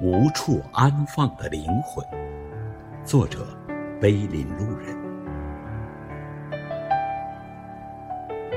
[0.00, 2.04] 无处安放的灵魂，
[3.04, 3.46] 作者：
[4.00, 4.96] 碑林路人。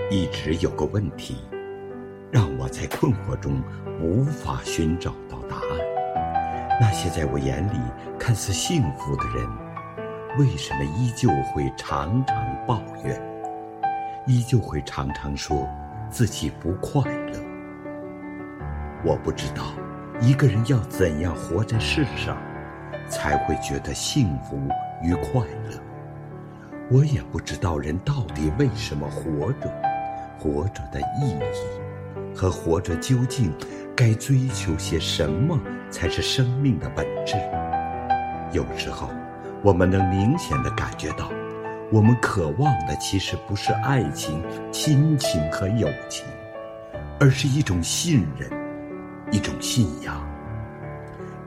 [0.10, 1.38] 一直有个问题，
[2.32, 3.62] 让我在困惑中
[4.02, 7.78] 无法寻找到答案：那些在我眼里
[8.18, 9.46] 看似幸福的人，
[10.40, 13.22] 为什么依旧会常常抱怨，
[14.26, 15.68] 依旧会常常说
[16.10, 17.40] 自己不快乐？
[19.04, 19.64] 我不知道。
[20.26, 22.36] 一个人要怎样活在世上，
[23.08, 24.58] 才会觉得幸福
[25.00, 25.40] 与快
[25.70, 25.80] 乐？
[26.90, 29.72] 我也不知道人到底为什么活着，
[30.40, 33.54] 活着的意义和活着究竟
[33.96, 35.60] 该追求些什么
[35.92, 37.36] 才是生命的本质。
[38.52, 39.12] 有时候，
[39.62, 41.30] 我们能明显的感觉到，
[41.92, 46.26] 我们渴望的其实不是爱情、亲情和友情，
[47.20, 48.65] 而是一种信任。
[49.32, 50.22] 一种信仰，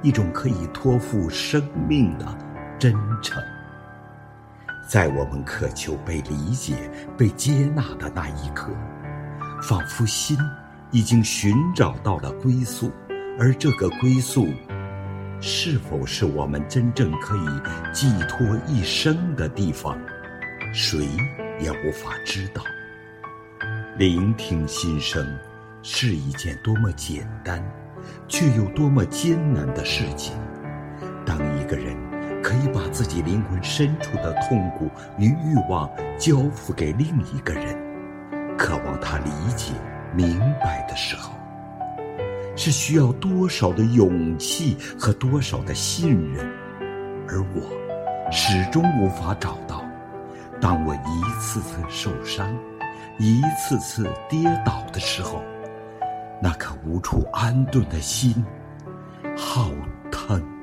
[0.03, 2.27] 一种可以托付生命的
[2.79, 3.43] 真诚。
[4.89, 8.71] 在我们渴求被理解、被接纳的那一刻，
[9.63, 10.37] 仿佛心
[10.91, 12.91] 已经寻找到了归宿，
[13.39, 14.49] 而这个归宿，
[15.41, 19.97] 是否是我们真正可以寄托一生的地方，
[20.73, 21.07] 谁
[21.61, 22.63] 也无法知道。
[23.97, 25.25] 聆听心声。
[25.83, 27.63] 是一件多么简单，
[28.27, 30.37] 却又多么艰难的事情。
[31.25, 31.97] 当一个人
[32.43, 37.77] 可以把自己灵魂深处的痛苦与欲望交付给另一个人，
[38.57, 39.73] 渴望他理解、
[40.15, 41.33] 明白的时候，
[42.57, 46.45] 是需要多少的勇气和多少的信任？
[47.29, 49.85] 而我始终无法找到。
[50.61, 52.53] 当我一次次受伤，
[53.19, 55.43] 一次次跌倒的时候。
[56.41, 58.45] 那颗无处安顿的心
[59.37, 59.71] 好
[60.11, 60.58] 疼。